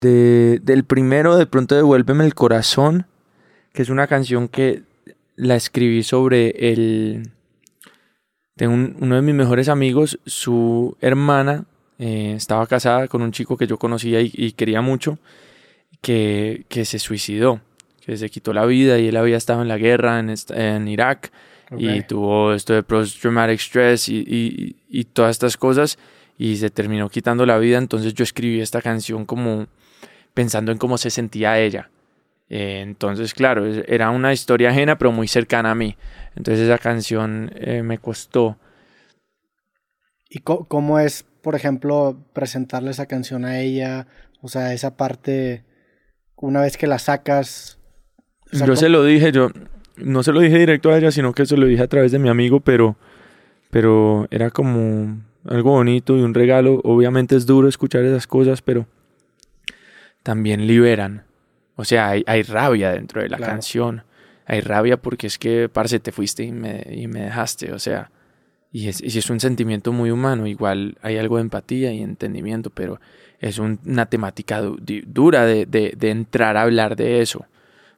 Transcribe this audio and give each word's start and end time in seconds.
De, 0.00 0.60
del 0.62 0.84
primero, 0.84 1.36
de 1.36 1.46
pronto 1.46 1.74
devuélveme 1.74 2.24
el 2.24 2.34
corazón, 2.34 3.06
que 3.72 3.82
es 3.82 3.88
una 3.88 4.06
canción 4.06 4.48
que 4.48 4.82
la 5.36 5.56
escribí 5.56 6.02
sobre 6.02 6.72
el... 6.72 7.30
Tengo 8.56 8.72
uno 8.74 9.16
de 9.16 9.22
mis 9.22 9.34
mejores 9.34 9.68
amigos, 9.68 10.18
su 10.24 10.96
hermana 11.00 11.66
eh, 11.98 12.34
estaba 12.36 12.66
casada 12.66 13.06
con 13.08 13.20
un 13.20 13.32
chico 13.32 13.56
que 13.56 13.66
yo 13.66 13.78
conocía 13.78 14.20
y, 14.22 14.52
quería 14.52 14.80
mucho, 14.80 15.18
que, 16.00 16.64
que, 16.68 16.86
se 16.86 16.98
suicidó, 16.98 17.60
que 18.04 18.16
se 18.16 18.30
quitó 18.30 18.54
la 18.54 18.64
vida 18.64 18.98
y 18.98 19.08
él 19.08 19.16
había 19.16 19.36
estado 19.36 19.60
en 19.60 19.68
la 19.68 19.76
guerra 19.76 20.18
en, 20.20 20.34
en 20.54 20.88
Irak 20.88 21.32
y 21.76 22.02
tuvo 22.02 22.54
esto 22.54 22.72
de 22.72 22.82
post-traumatic 22.82 23.58
stress 23.58 24.08
y, 24.08 24.24
y, 24.26 24.76
y 24.88 25.04
todas 25.04 25.32
estas 25.32 25.56
cosas 25.56 25.98
y 26.38 26.56
se 26.56 26.70
terminó 26.70 27.08
quitando 27.08 27.44
la 27.44 27.58
vida, 27.58 27.78
entonces 27.78 28.14
yo 28.14 28.22
escribí 28.22 28.60
esta 28.60 28.80
canción 28.80 29.24
como 29.24 29.66
pensando 30.36 30.70
en 30.70 30.78
cómo 30.78 30.98
se 30.98 31.08
sentía 31.08 31.58
ella 31.58 31.90
eh, 32.48 32.80
entonces, 32.80 33.34
claro, 33.34 33.66
era 33.66 34.10
una 34.10 34.32
historia 34.32 34.70
ajena, 34.70 34.98
pero 34.98 35.12
muy 35.12 35.28
cercana 35.28 35.72
a 35.72 35.74
mí. 35.74 35.96
Entonces 36.36 36.64
esa 36.64 36.78
canción 36.78 37.50
eh, 37.56 37.82
me 37.82 37.98
costó. 37.98 38.56
¿Y 40.28 40.40
cómo 40.40 40.98
es, 40.98 41.24
por 41.42 41.54
ejemplo, 41.54 42.16
presentarle 42.32 42.90
esa 42.90 43.06
canción 43.06 43.44
a 43.44 43.60
ella? 43.60 44.06
O 44.42 44.48
sea, 44.48 44.74
esa 44.74 44.96
parte, 44.96 45.64
una 46.36 46.60
vez 46.60 46.76
que 46.76 46.86
la 46.86 46.98
sacas... 46.98 47.78
yo 48.52 48.76
se 48.76 48.88
lo 48.88 49.02
dije, 49.02 49.32
yo 49.32 49.50
no 49.96 50.22
se 50.22 50.32
lo 50.32 50.40
dije 50.40 50.58
directo 50.58 50.90
a 50.90 50.98
ella, 50.98 51.10
sino 51.10 51.32
que 51.32 51.46
se 51.46 51.56
lo 51.56 51.66
dije 51.66 51.82
a 51.82 51.88
través 51.88 52.12
de 52.12 52.18
mi 52.18 52.28
amigo, 52.28 52.60
pero, 52.60 52.96
pero 53.70 54.28
era 54.30 54.50
como 54.50 55.20
algo 55.48 55.70
bonito 55.70 56.16
y 56.16 56.22
un 56.22 56.34
regalo. 56.34 56.80
Obviamente 56.84 57.34
es 57.34 57.46
duro 57.46 57.68
escuchar 57.68 58.04
esas 58.04 58.26
cosas, 58.26 58.62
pero 58.62 58.86
también 60.26 60.66
liberan. 60.66 61.22
O 61.76 61.84
sea, 61.84 62.08
hay, 62.08 62.24
hay 62.26 62.42
rabia 62.42 62.90
dentro 62.90 63.22
de 63.22 63.28
la 63.28 63.38
canción. 63.38 64.02
Hay 64.44 64.60
rabia 64.60 64.96
porque 64.96 65.28
es 65.28 65.38
que, 65.38 65.68
parce, 65.68 66.00
te 66.00 66.10
fuiste 66.10 66.42
y 66.42 66.50
me, 66.50 66.84
y 66.90 67.06
me 67.06 67.20
dejaste. 67.20 67.72
O 67.72 67.78
sea, 67.78 68.10
y 68.72 68.88
es, 68.88 69.00
y 69.00 69.16
es 69.16 69.30
un 69.30 69.38
sentimiento 69.38 69.92
muy 69.92 70.10
humano. 70.10 70.48
Igual 70.48 70.98
hay 71.00 71.16
algo 71.16 71.36
de 71.36 71.42
empatía 71.42 71.92
y 71.92 72.02
entendimiento, 72.02 72.70
pero 72.70 73.00
es 73.38 73.60
una 73.60 74.06
temática 74.06 74.60
dura 74.60 75.46
de, 75.46 75.64
de, 75.64 75.94
de 75.96 76.10
entrar 76.10 76.56
a 76.56 76.62
hablar 76.62 76.96
de 76.96 77.20
eso 77.20 77.46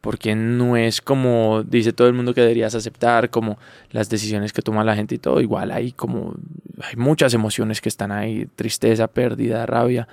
porque 0.00 0.34
no 0.34 0.76
es 0.76 1.00
como 1.00 1.62
dice 1.62 1.94
todo 1.94 2.08
el 2.08 2.12
mundo 2.12 2.34
que 2.34 2.42
deberías 2.42 2.74
aceptar, 2.74 3.30
como 3.30 3.58
las 3.90 4.10
decisiones 4.10 4.52
que 4.52 4.60
toma 4.60 4.84
la 4.84 4.94
gente 4.94 5.14
y 5.14 5.18
todo, 5.18 5.40
igual 5.40 5.70
hay 5.70 5.92
como, 5.92 6.34
hay 6.82 6.96
muchas 6.96 7.32
emociones 7.32 7.80
que 7.80 7.88
están 7.88 8.12
ahí, 8.12 8.46
tristeza, 8.54 9.08
pérdida, 9.08 9.64
rabia, 9.64 10.06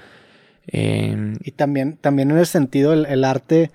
Em, 0.67 1.35
y 1.43 1.51
también, 1.51 1.97
también 1.97 2.31
en 2.31 2.37
ese 2.37 2.51
sentido, 2.51 2.93
el, 2.93 3.23
arte. 3.23 3.71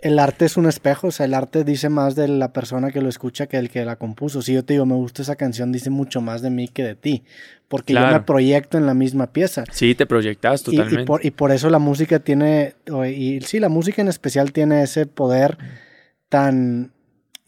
El 0.00 0.18
arte 0.18 0.44
es 0.44 0.56
un 0.56 0.66
espejo, 0.66 1.08
o 1.08 1.10
sea, 1.10 1.26
el 1.26 1.34
arte 1.34 1.64
dice 1.64 1.88
más 1.88 2.14
de 2.14 2.28
la 2.28 2.52
persona 2.52 2.92
que 2.92 3.00
lo 3.00 3.08
escucha 3.08 3.46
que 3.46 3.56
el 3.56 3.70
que 3.70 3.84
la 3.84 3.96
compuso. 3.96 4.42
Si 4.42 4.52
yo 4.52 4.64
te 4.64 4.74
digo, 4.74 4.86
me 4.86 4.94
gusta 4.94 5.22
esa 5.22 5.36
canción, 5.36 5.72
dice 5.72 5.90
mucho 5.90 6.20
más 6.20 6.42
de 6.42 6.50
mí 6.50 6.68
que 6.68 6.84
de 6.84 6.94
ti, 6.94 7.24
porque 7.68 7.94
yo 7.94 8.06
me 8.06 8.20
proyecto 8.20 8.78
en 8.78 8.86
la 8.86 8.94
misma 8.94 9.32
pieza. 9.32 9.64
Sí, 9.72 9.94
te 9.94 10.06
proyectas 10.06 10.62
totalmente. 10.62 11.02
Y, 11.02 11.04
por, 11.04 11.24
y 11.24 11.30
por, 11.30 11.50
eso 11.50 11.70
la 11.70 11.78
música 11.78 12.20
tiene, 12.20 12.74
y 13.10 13.40
sí, 13.40 13.58
la 13.58 13.68
música 13.68 14.02
en 14.02 14.08
especial 14.08 14.52
tiene 14.52 14.82
ese 14.82 15.06
poder 15.06 15.56
tan, 16.28 16.92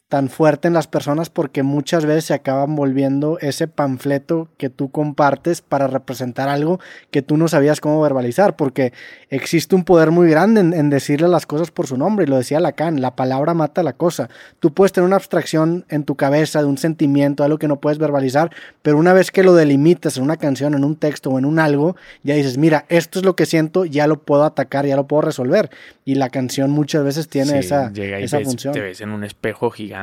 tan 0.08 0.30
fuerte 0.30 0.68
en 0.68 0.74
las 0.74 0.86
personas 0.86 1.28
porque 1.28 1.62
muchas 1.62 2.06
veces 2.06 2.24
se 2.24 2.34
acaban 2.34 2.74
volviendo 2.74 3.38
ese 3.40 3.68
panfleto 3.68 4.48
que 4.56 4.70
tú 4.70 4.90
compartes 4.90 5.60
para 5.60 5.86
representar 5.86 6.48
algo 6.48 6.80
que 7.10 7.20
tú 7.20 7.36
no 7.36 7.46
sabías 7.46 7.82
cómo 7.82 8.00
verbalizar, 8.00 8.56
porque 8.56 8.94
existe 9.28 9.74
un 9.74 9.84
poder 9.84 10.10
muy 10.10 10.30
grande 10.30 10.60
en, 10.60 10.88
decirle 10.88 11.28
las 11.28 11.44
cosas 11.44 11.70
por 11.70 11.86
su 11.86 11.98
nombre, 11.98 12.24
y 12.24 12.28
lo 12.28 12.38
decía 12.38 12.58
Lacan, 12.58 13.02
la 13.02 13.16
palabra 13.16 13.52
mata 13.52 13.82
la 13.82 13.92
cosa. 13.92 14.30
Tú 14.60 14.72
puedes 14.72 14.92
tener 14.92 15.06
una 15.06 15.16
abstracción 15.16 15.84
en 15.90 16.04
tu 16.04 16.14
cabeza 16.14 16.60
de 16.60 16.66
un 16.66 16.78
sentimiento, 16.78 17.44
algo 17.44 17.58
que 17.58 17.68
no 17.68 17.78
puedes 17.78 17.98
verbalizar, 17.98 18.50
pero 18.80 18.96
una 18.96 19.12
vez 19.12 19.30
que 19.30 19.42
lo 19.42 19.54
delimitas 19.54 20.16
en 20.16 20.22
una 20.22 20.38
canción, 20.38 20.72
en 20.72 20.84
un 20.84 20.96
texto 20.96 21.30
o 21.30 21.38
en 21.38 21.44
un 21.44 21.58
algo, 21.58 21.96
ya 22.22 22.34
dices, 22.34 22.56
mira, 22.56 22.86
esto 22.88 23.18
es 23.18 23.26
lo 23.26 23.36
que 23.36 23.44
siento, 23.44 23.84
ya 23.84 24.06
lo 24.06 24.22
puedo 24.22 24.44
atacar, 24.44 24.86
ya 24.86 24.96
lo 24.96 25.06
puedo 25.06 25.20
resolver. 25.20 25.68
Y 26.06 26.14
la 26.14 26.30
canción 26.30 26.70
muchas 26.70 27.04
veces 27.04 27.28
tiene 27.28 27.58
esa, 27.58 27.92
esa 27.94 28.40
función. 28.40 28.72
Te 28.72 28.80
ves 28.80 29.02
en 29.02 29.10
un 29.10 29.22
espejo 29.22 29.70
gigante 29.70 29.97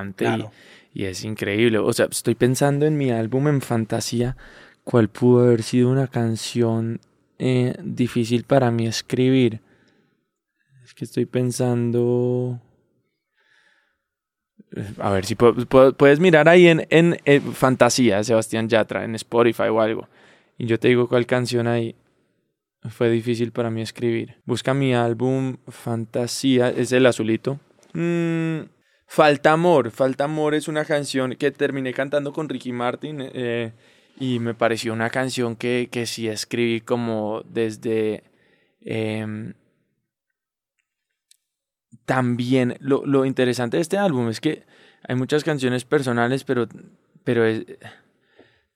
y, 0.93 1.05
es 1.05 1.23
increíble. 1.23 1.77
O 1.79 1.93
sea, 1.93 2.07
estoy 2.09 2.35
pensando 2.35 2.85
en 2.85 2.97
mi 2.97 3.11
álbum 3.11 3.47
en 3.47 3.61
fantasía, 3.61 4.37
cuál 4.83 5.09
pudo 5.09 5.45
haber 5.45 5.63
sido 5.63 5.89
una 5.89 6.07
canción 6.07 6.99
eh, 7.39 7.75
difícil 7.83 8.43
para 8.43 8.71
mí 8.71 8.87
escribir. 8.87 9.61
Es 10.83 10.93
que 10.93 11.05
estoy 11.05 11.25
pensando... 11.25 12.61
A 14.99 15.09
ver 15.09 15.25
si 15.25 15.35
puedes 15.35 16.19
mirar 16.19 16.49
ahí 16.49 16.67
en, 16.67 16.85
en, 16.89 17.53
Fantasía, 17.53 18.21
Sebastián 18.23 18.67
Yatra, 18.67 19.05
en 19.05 19.15
Spotify 19.15 19.63
o 19.63 19.79
algo. 19.79 20.09
Y 20.57 20.65
yo 20.65 20.77
te 20.79 20.89
digo 20.89 21.07
cuál 21.07 21.25
canción 21.25 21.67
ahí 21.67 21.95
fue 22.89 23.09
difícil 23.09 23.51
para 23.51 23.69
mí 23.69 23.81
escribir. 23.81 24.35
Busca 24.45 24.73
mi 24.73 24.93
álbum 24.93 25.57
Fantasía, 25.67 26.69
es 26.69 26.91
el 26.91 27.05
azulito. 27.05 27.59
Mm, 27.93 28.61
Falta 29.05 29.51
Amor. 29.51 29.91
Falta 29.91 30.25
Amor 30.25 30.55
es 30.55 30.67
una 30.67 30.85
canción 30.85 31.35
que 31.35 31.51
terminé 31.51 31.93
cantando 31.93 32.33
con 32.33 32.49
Ricky 32.49 32.71
Martin 32.71 33.17
eh, 33.21 33.73
y 34.19 34.39
me 34.39 34.53
pareció 34.53 34.93
una 34.93 35.09
canción 35.09 35.55
que, 35.55 35.89
que 35.91 36.05
sí 36.05 36.27
escribí 36.27 36.81
como 36.81 37.41
desde... 37.47 38.23
Em, 38.81 39.53
también 42.05 42.77
lo, 42.79 43.05
lo, 43.05 43.25
interesante 43.25 43.77
de 43.77 43.81
este 43.81 43.97
álbum 43.97 44.29
es 44.29 44.39
que 44.39 44.63
hay 45.07 45.15
muchas 45.15 45.43
canciones 45.43 45.85
personales, 45.85 46.43
pero, 46.43 46.67
pero 47.23 47.43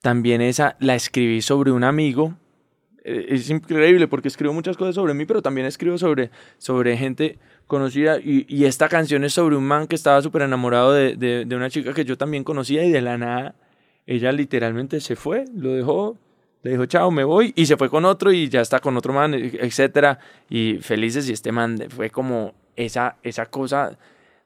también 0.02 0.42
esa 0.42 0.76
la 0.80 0.96
escribí 0.96 1.42
sobre 1.42 1.72
un 1.72 1.84
amigo. 1.84 2.38
Eh, 3.04 3.28
es 3.30 3.50
increíble 3.50 4.08
porque 4.08 4.28
escribo 4.28 4.54
muchas 4.54 4.78
cosas 4.78 4.96
sobre 4.96 5.14
mí, 5.14 5.26
pero 5.26 5.42
también 5.42 5.68
escribo 5.68 5.98
sobre, 5.98 6.32
sobre 6.58 6.98
gente 6.98 7.40
conocida 7.70 8.18
y, 8.18 8.46
y, 8.50 8.66
esta 8.66 8.90
canción 8.90 9.24
es 9.24 9.34
sobre 9.34 9.56
un 9.56 9.64
man 9.64 9.88
que 9.88 9.96
estaba 9.96 10.22
súper 10.22 10.42
enamorado 10.42 10.92
de, 10.92 11.16
de, 11.16 11.56
una 11.56 11.70
chica 11.70 11.94
que 11.94 12.04
yo 12.04 12.18
también 12.18 12.44
conocía 12.44 12.84
y 12.84 12.92
de 12.92 13.00
la 13.00 13.18
nada 13.18 13.56
ella 14.08 14.32
literalmente 14.32 15.00
se 15.00 15.16
fue, 15.16 15.46
lo 15.56 15.72
dejó, 15.72 16.18
le 16.64 16.72
dijo 16.72 16.88
chao, 16.88 17.12
me 17.12 17.24
voy 17.24 17.54
y 17.56 17.68
se 17.68 17.78
fue 17.78 17.90
con 17.90 18.06
otro 18.06 18.34
y 18.34 18.50
ya 18.50 18.62
está 18.62 18.80
con 18.80 18.98
otro 18.98 19.14
man, 19.14 19.36
etcétera 19.36 20.18
y 20.50 20.80
felices 20.82 21.30
y 21.30 21.34
este 21.34 21.52
man 21.52 21.78
fue 21.90 22.10
como 22.10 22.56
esa, 22.76 23.18
esa 23.22 23.46
cosa 23.46 23.98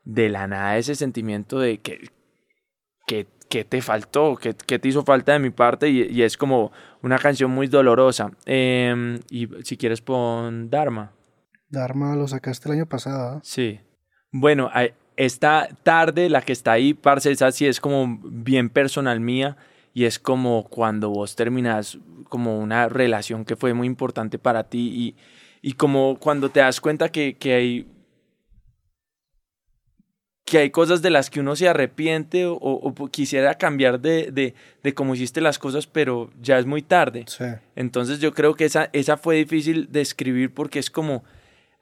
de 0.03 0.27
la 0.27 0.45
nada, 0.45 0.77
ese 0.77 0.93
sentimiento 0.93 1.59
de 1.59 1.77
que, 1.77 2.09
que, 3.07 3.25
que 3.49 3.63
te 3.63 3.81
faltó, 3.81 4.35
que, 4.35 4.53
que, 4.53 4.79
te 4.79 4.89
hizo 4.89 5.03
falta 5.03 5.31
de 5.31 5.39
mi 5.39 5.49
parte 5.49 5.89
y, 5.89 6.03
y 6.11 6.23
es 6.23 6.35
como 6.35 6.73
una 7.01 7.17
canción 7.17 7.51
muy 7.51 7.67
dolorosa. 7.67 8.31
Eh, 8.45 9.17
y 9.29 9.47
si 9.63 9.77
quieres 9.77 10.01
pon 10.01 10.69
Dharma. 10.69 11.11
Dharma 11.73 12.15
lo 12.15 12.27
sacaste 12.27 12.69
el 12.69 12.75
año 12.75 12.85
pasado. 12.85 13.41
Sí. 13.43 13.79
Bueno, 14.31 14.69
esta 15.17 15.67
tarde, 15.81 16.29
la 16.29 16.41
que 16.41 16.53
está 16.53 16.71
ahí, 16.73 16.93
parce, 16.93 17.31
esa 17.31 17.51
sí 17.51 17.65
es 17.65 17.81
como 17.81 18.19
bien 18.23 18.69
personal 18.69 19.19
mía 19.19 19.57
y 19.93 20.05
es 20.05 20.19
como 20.19 20.65
cuando 20.69 21.09
vos 21.09 21.35
terminas 21.35 21.97
como 22.29 22.59
una 22.59 22.89
relación 22.89 23.43
que 23.43 23.55
fue 23.55 23.73
muy 23.73 23.87
importante 23.87 24.37
para 24.37 24.63
ti 24.63 25.15
y, 25.61 25.67
y 25.67 25.73
como 25.73 26.17
cuando 26.19 26.49
te 26.49 26.59
das 26.59 26.79
cuenta 26.79 27.09
que, 27.09 27.35
que 27.35 27.53
hay 27.53 27.87
que 30.45 30.57
hay 30.59 30.69
cosas 30.71 31.01
de 31.01 31.09
las 31.09 31.29
que 31.29 31.39
uno 31.39 31.55
se 31.55 31.69
arrepiente 31.69 32.45
o, 32.45 32.57
o, 32.57 32.93
quisiera 33.07 33.55
cambiar 33.55 33.99
de, 33.99 34.29
de, 34.31 34.53
de, 34.83 34.93
cómo 34.93 35.15
hiciste 35.15 35.39
las 35.41 35.57
cosas, 35.57 35.87
pero 35.87 36.29
ya 36.41 36.59
es 36.59 36.65
muy 36.65 36.81
tarde. 36.81 37.23
Sí. 37.27 37.45
Entonces 37.75 38.19
yo 38.19 38.33
creo 38.33 38.53
que 38.53 38.65
esa, 38.65 38.89
esa 38.91 39.15
fue 39.15 39.37
difícil 39.37 39.91
de 39.91 40.01
escribir 40.01 40.53
porque 40.53 40.79
es 40.79 40.91
como 40.91 41.23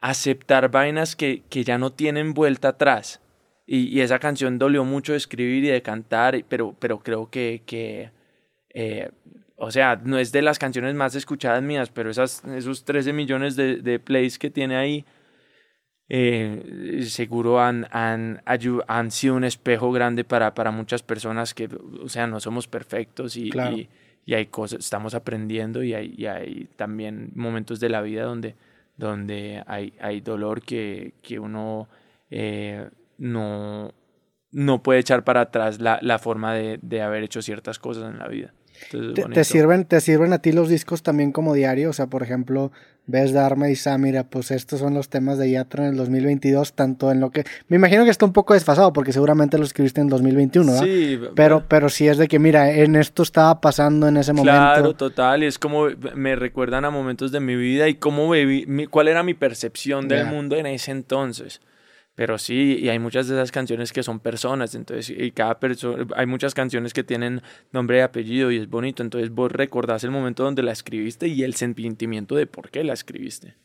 aceptar 0.01 0.69
vainas 0.69 1.15
que, 1.15 1.44
que 1.50 1.63
ya 1.63 1.77
no 1.77 1.94
tienen 1.94 2.33
vuelta 2.33 2.69
atrás. 2.69 3.21
Y, 3.65 3.88
y, 3.88 4.01
esa 4.01 4.19
canción 4.19 4.59
dolió 4.59 4.83
mucho 4.83 5.13
de 5.13 5.19
escribir 5.19 5.63
y 5.63 5.68
de 5.68 5.81
cantar, 5.81 6.44
pero, 6.50 6.75
pero 6.77 7.00
creo 7.00 7.30
que, 7.30 7.62
que 7.65 8.12
eh, 8.74 9.09
o 9.56 9.71
sea, 9.71 10.01
no 10.03 10.18
es 10.18 10.31
de 10.31 10.42
las 10.42 10.59
canciones 10.59 10.95
más 10.95 11.15
escuchadas 11.15 11.62
mías, 11.62 11.89
pero 11.89 12.09
esas, 12.09 12.44
esos 12.45 12.83
13 12.83 13.13
millones 13.13 13.56
de, 13.56 13.77
de 13.77 14.00
plays 14.00 14.39
que 14.39 14.50
tiene 14.50 14.75
ahí, 14.75 15.06
eh, 16.09 17.04
seguro 17.07 17.62
han, 17.62 17.88
han, 17.92 18.42
han, 18.88 19.12
sido 19.12 19.36
un 19.36 19.44
espejo 19.44 19.92
grande 19.92 20.24
para, 20.24 20.54
para 20.54 20.71
muchas 20.71 21.04
personas 21.04 21.54
que, 21.54 21.69
o 22.04 22.09
sea, 22.09 22.27
no 22.27 22.39
somos 22.39 22.68
perfectos 22.68 23.38
y, 23.38 23.50
y, 23.50 23.88
y, 24.25 24.33
hay 24.33 24.47
cosas, 24.47 24.80
estamos 24.80 25.13
aprendiendo 25.13 25.83
y 25.83 25.94
hay, 25.94 26.13
y 26.18 26.25
hay 26.25 26.68
también 26.75 27.31
momentos 27.36 27.80
de 27.80 27.89
la 27.89 28.01
vida 28.01 28.24
donde 28.24 28.56
donde 28.98 29.64
hay, 29.68 29.94
hay 30.00 30.22
dolor 30.22 30.62
que, 30.62 31.14
que 31.22 31.40
uno 31.40 31.88
eh, 32.30 32.90
no, 33.18 33.94
no 34.52 34.84
puede 34.84 35.00
echar 35.00 35.24
para 35.24 35.42
atrás 35.42 35.80
la, 35.80 36.00
la 36.02 36.20
forma 36.20 36.54
de, 36.54 36.80
de, 36.82 37.02
haber 37.02 37.24
hecho 37.24 37.42
ciertas 37.42 37.80
cosas 37.80 38.12
en 38.12 38.20
la 38.20 38.28
vida. 38.28 38.54
Te, 39.33 39.44
sirven, 39.44 39.86
¿Te 39.86 40.01
sirven 40.01 40.33
a 40.33 40.39
ti 40.39 40.51
los 40.51 40.69
discos 40.69 41.04
también 41.04 41.31
como 41.31 41.54
diario? 41.54 41.89
O 41.89 41.94
sea, 41.94 42.07
por 42.07 42.24
ejemplo, 42.24 42.72
ves 43.07 43.33
Dharma 43.33 43.69
y 43.69 43.75
Samira, 43.75 44.24
pues 44.24 44.51
estos 44.51 44.80
son 44.80 44.94
los 44.94 45.10
temas 45.10 45.38
de 45.38 45.51
Yatra 45.51 45.86
en 45.86 45.92
el 45.92 45.98
2022, 45.98 46.74
tanto 46.74 47.12
en 47.12 47.19
lo 47.19 47.31
que... 47.31 47.44
Me 47.68 47.78
imagino 47.78 48.04
que 48.04 48.10
está 48.10 48.25
un 48.25 48.33
poco 48.33 48.54
desfasado 48.54 48.94
porque 48.94 49.13
seguramente 49.13 49.57
lo 49.57 49.63
escribiste 49.63 50.01
en 50.01 50.10
2021, 50.10 50.72
¿verdad? 50.72 50.86
Sí. 50.86 51.19
Pero, 51.36 51.66
pero 51.68 51.89
sí 51.89 52.07
es 52.07 52.18
de 52.18 52.28
que, 52.28 52.39
mira, 52.39 52.72
en 52.72 52.95
esto 52.95 53.24
estaba 53.24 53.60
pasando 53.62 54.07
en 54.07 54.18
ese 54.18 54.33
momento. 54.33 54.51
Claro, 54.51 54.94
total, 54.95 55.44
y 55.44 55.48
es 55.48 55.60
como 55.60 55.88
me 56.16 56.36
recuerdan 56.36 56.86
a 56.86 56.89
momentos 56.92 57.31
de 57.31 57.39
mi 57.39 57.56
vida 57.56 57.88
y 57.88 57.95
cómo 57.95 58.30
viví, 58.30 58.88
cuál 58.88 59.07
era 59.07 59.24
mi 59.24 59.33
percepción 59.33 60.07
del 60.07 60.28
mundo 60.28 60.56
en 60.56 60.66
ese 60.66 60.92
entonces. 60.92 61.62
Pero 62.21 62.38
sí, 62.38 62.77
y 62.79 62.89
hay 62.89 63.00
muchas 63.00 63.27
de 63.27 63.33
esas 63.33 63.51
canciones 63.51 63.91
que 63.91 64.03
son 64.03 64.19
personas, 64.19 64.75
entonces, 64.75 65.09
y 65.09 65.31
cada 65.31 65.59
persona, 65.59 66.06
hay 66.15 66.27
muchas 66.27 66.53
canciones 66.53 66.94
que 66.94 67.03
tienen 67.03 67.41
nombre 67.71 67.97
y 67.97 68.01
apellido 68.01 68.51
y 68.51 68.57
es 68.57 68.69
bonito, 68.69 69.01
entonces 69.01 69.31
vos 69.31 69.51
recordás 69.51 70.03
el 70.03 70.12
momento 70.12 70.44
donde 70.44 70.62
la 70.62 70.71
escribiste 70.71 71.27
y 71.27 71.41
el 71.41 71.56
sentimiento 71.56 72.35
de 72.35 72.45
por 72.45 72.69
qué 72.69 72.83
la 72.83 72.94
escribiste. 72.94 73.56